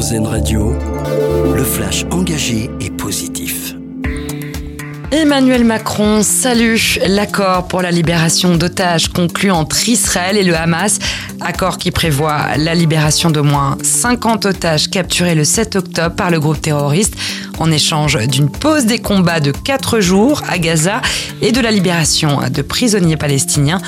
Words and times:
Radio, 0.00 0.72
le 1.54 1.62
flash 1.62 2.06
engagé 2.10 2.70
et 2.80 2.88
positif. 2.88 3.74
Emmanuel 5.10 5.62
Macron 5.62 6.22
salue 6.22 6.76
l'accord 7.06 7.68
pour 7.68 7.82
la 7.82 7.90
libération 7.90 8.56
d'otages 8.56 9.08
conclu 9.08 9.50
entre 9.50 9.90
Israël 9.90 10.38
et 10.38 10.42
le 10.42 10.56
Hamas, 10.56 11.00
accord 11.42 11.76
qui 11.76 11.90
prévoit 11.90 12.56
la 12.56 12.74
libération 12.74 13.30
d'au 13.30 13.42
moins 13.42 13.76
50 13.82 14.46
otages 14.46 14.88
capturés 14.88 15.34
le 15.34 15.44
7 15.44 15.76
octobre 15.76 16.16
par 16.16 16.30
le 16.30 16.40
groupe 16.40 16.62
terroriste 16.62 17.14
en 17.60 17.70
échange 17.70 18.18
d'une 18.26 18.50
pause 18.50 18.86
des 18.86 18.98
combats 18.98 19.38
de 19.38 19.52
4 19.52 20.00
jours 20.00 20.42
à 20.48 20.58
Gaza 20.58 21.00
et 21.42 21.52
de 21.52 21.60
la 21.60 21.70
libération 21.70 22.40
de 22.50 22.62
prisonniers 22.62 23.16
palestiniens. 23.16 23.80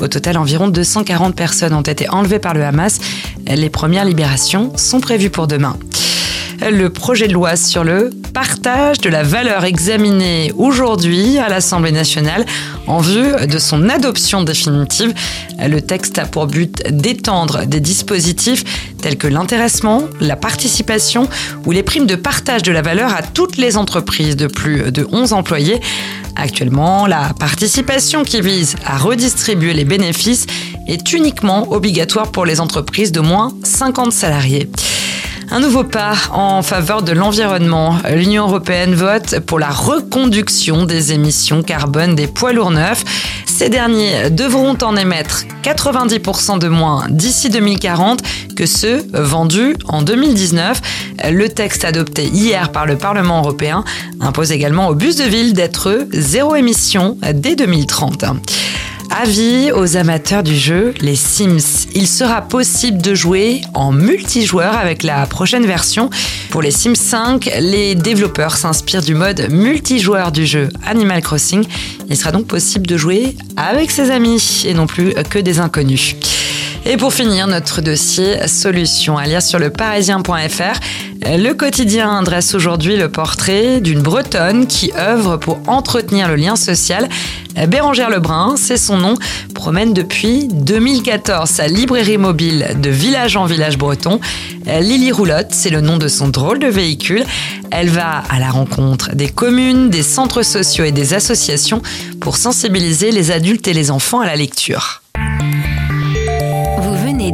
Au 0.00 0.08
total, 0.08 0.36
environ 0.36 0.68
240 0.68 1.34
personnes 1.34 1.72
ont 1.72 1.80
été 1.80 2.08
enlevées 2.10 2.40
par 2.40 2.52
le 2.54 2.64
Hamas. 2.64 2.98
Les 3.46 3.70
premières 3.70 4.04
libérations 4.04 4.76
sont 4.76 5.00
prévues 5.00 5.30
pour 5.30 5.46
demain. 5.46 5.76
Le 6.60 6.90
projet 6.90 7.28
de 7.28 7.32
loi 7.32 7.56
sur 7.56 7.84
le 7.84 8.10
partage 8.32 8.98
de 8.98 9.08
la 9.08 9.22
valeur 9.22 9.64
examiné 9.64 10.52
aujourd'hui 10.56 11.38
à 11.38 11.48
l'Assemblée 11.48 11.92
nationale 11.92 12.44
en 12.86 12.98
vue 12.98 13.46
de 13.46 13.58
son 13.58 13.88
adoption 13.88 14.42
définitive. 14.42 15.12
Le 15.58 15.80
texte 15.80 16.18
a 16.18 16.26
pour 16.26 16.46
but 16.46 16.82
d'étendre 16.90 17.66
des 17.66 17.80
dispositifs 17.80 18.94
tels 19.00 19.16
que 19.16 19.26
l'intéressement, 19.26 20.04
la 20.20 20.36
participation 20.36 21.28
ou 21.66 21.72
les 21.72 21.82
primes 21.82 22.06
de 22.06 22.16
partage 22.16 22.62
de 22.62 22.72
la 22.72 22.82
valeur 22.82 23.12
à 23.14 23.22
toutes 23.22 23.56
les 23.56 23.76
entreprises 23.76 24.36
de 24.36 24.46
plus 24.46 24.92
de 24.92 25.06
11 25.10 25.32
employés. 25.32 25.80
Actuellement, 26.36 27.06
la 27.06 27.34
participation 27.38 28.24
qui 28.24 28.40
vise 28.40 28.76
à 28.86 28.96
redistribuer 28.98 29.74
les 29.74 29.84
bénéfices 29.84 30.46
est 30.86 31.12
uniquement 31.12 31.70
obligatoire 31.72 32.30
pour 32.30 32.46
les 32.46 32.60
entreprises 32.60 33.12
de 33.12 33.20
moins 33.20 33.52
50 33.64 34.12
salariés. 34.12 34.68
Un 35.52 35.58
nouveau 35.58 35.82
pas 35.82 36.14
en 36.32 36.62
faveur 36.62 37.02
de 37.02 37.10
l'environnement. 37.10 37.96
L'Union 38.14 38.46
européenne 38.46 38.94
vote 38.94 39.40
pour 39.40 39.58
la 39.58 39.70
reconduction 39.70 40.84
des 40.84 41.12
émissions 41.12 41.64
carbone 41.64 42.14
des 42.14 42.28
poids 42.28 42.52
lourds 42.52 42.70
neufs. 42.70 43.04
Ces 43.46 43.68
derniers 43.68 44.30
devront 44.30 44.76
en 44.80 44.94
émettre 44.94 45.44
90% 45.64 46.60
de 46.60 46.68
moins 46.68 47.06
d'ici 47.10 47.50
2040 47.50 48.20
que 48.54 48.64
ceux 48.64 49.04
vendus 49.12 49.74
en 49.88 50.02
2019. 50.02 50.80
Le 51.32 51.48
texte 51.48 51.84
adopté 51.84 52.26
hier 52.26 52.70
par 52.70 52.86
le 52.86 52.96
Parlement 52.96 53.40
européen 53.40 53.84
impose 54.20 54.52
également 54.52 54.86
aux 54.86 54.94
bus 54.94 55.16
de 55.16 55.24
ville 55.24 55.52
d'être 55.52 56.06
zéro 56.12 56.54
émission 56.54 57.18
dès 57.34 57.56
2030. 57.56 58.24
Avis 59.10 59.72
aux 59.72 59.96
amateurs 59.96 60.42
du 60.42 60.56
jeu 60.56 60.94
Les 61.00 61.16
Sims. 61.16 61.88
Il 61.94 62.06
sera 62.06 62.42
possible 62.42 63.02
de 63.02 63.14
jouer 63.14 63.60
en 63.74 63.90
multijoueur 63.90 64.76
avec 64.76 65.02
la 65.02 65.26
prochaine 65.26 65.66
version. 65.66 66.10
Pour 66.50 66.62
les 66.62 66.70
Sims 66.70 66.94
5, 66.94 67.50
les 67.60 67.96
développeurs 67.96 68.56
s'inspirent 68.56 69.02
du 69.02 69.14
mode 69.14 69.50
multijoueur 69.50 70.30
du 70.30 70.46
jeu 70.46 70.68
Animal 70.86 71.22
Crossing. 71.22 71.64
Il 72.08 72.16
sera 72.16 72.30
donc 72.30 72.46
possible 72.46 72.86
de 72.86 72.96
jouer 72.96 73.36
avec 73.56 73.90
ses 73.90 74.10
amis 74.10 74.62
et 74.64 74.74
non 74.74 74.86
plus 74.86 75.12
que 75.28 75.38
des 75.40 75.58
inconnus. 75.58 76.14
Et 76.86 76.96
pour 76.96 77.12
finir, 77.12 77.46
notre 77.46 77.82
dossier 77.82 78.46
solution 78.48 79.18
à 79.18 79.26
lire 79.26 79.42
sur 79.42 79.58
le 79.58 79.70
parisien.fr. 79.70 80.80
Le 81.22 81.52
quotidien 81.52 82.22
dresse 82.22 82.54
aujourd'hui 82.54 82.96
le 82.96 83.10
portrait 83.10 83.80
d'une 83.80 84.00
Bretonne 84.00 84.66
qui 84.66 84.90
œuvre 84.96 85.36
pour 85.36 85.60
entretenir 85.66 86.28
le 86.28 86.36
lien 86.36 86.56
social. 86.56 87.08
Bérangère 87.68 88.10
Lebrun, 88.10 88.54
c'est 88.56 88.76
son 88.76 88.96
nom, 88.96 89.14
promène 89.54 89.92
depuis 89.92 90.48
2014 90.48 91.48
sa 91.48 91.68
librairie 91.68 92.16
mobile 92.16 92.76
de 92.80 92.90
village 92.90 93.36
en 93.36 93.44
village 93.44 93.76
breton. 93.76 94.18
Lily 94.64 95.12
Roulotte, 95.12 95.48
c'est 95.50 95.70
le 95.70 95.80
nom 95.80 95.98
de 95.98 96.08
son 96.08 96.28
drôle 96.28 96.58
de 96.58 96.68
véhicule. 96.68 97.24
Elle 97.70 97.90
va 97.90 98.22
à 98.30 98.38
la 98.38 98.50
rencontre 98.50 99.14
des 99.14 99.28
communes, 99.28 99.90
des 99.90 100.02
centres 100.02 100.42
sociaux 100.42 100.84
et 100.84 100.92
des 100.92 101.14
associations 101.14 101.82
pour 102.20 102.36
sensibiliser 102.36 103.10
les 103.10 103.30
adultes 103.30 103.68
et 103.68 103.74
les 103.74 103.90
enfants 103.90 104.20
à 104.20 104.26
la 104.26 104.36
lecture 104.36 104.99